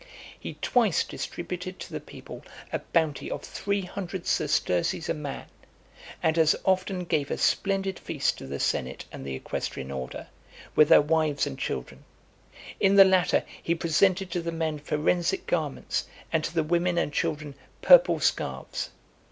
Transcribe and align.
He 0.39 0.55
twice 0.63 1.03
distributed 1.03 1.77
to 1.77 1.91
the 1.91 1.99
people 1.99 2.43
a 2.73 2.79
bounty 2.79 3.29
of 3.29 3.43
three 3.43 3.83
hundred 3.83 4.25
sesterces 4.25 5.09
a 5.09 5.13
man, 5.13 5.45
and 6.23 6.39
as 6.39 6.55
often 6.65 7.03
gave 7.05 7.29
a 7.29 7.37
splendid 7.37 7.99
feast 7.99 8.39
to 8.39 8.47
the 8.47 8.59
senate 8.59 9.05
and 9.11 9.23
the 9.23 9.35
equestrian 9.35 9.91
order, 9.91 10.25
with 10.75 10.89
their 10.89 11.03
wives 11.03 11.45
and 11.45 11.59
children. 11.59 12.03
In 12.79 12.95
the 12.95 13.05
latter, 13.05 13.43
he 13.61 13.75
presented 13.75 14.31
to 14.31 14.41
the 14.41 14.51
men 14.51 14.79
forensic 14.79 15.45
garments, 15.45 16.07
and 16.33 16.43
to 16.45 16.55
the 16.55 16.63
women 16.63 16.97
and 16.97 17.13
children 17.13 17.53
purple 17.83 18.19
scarfs. 18.19 18.89